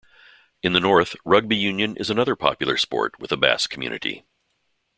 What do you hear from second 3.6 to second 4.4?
community.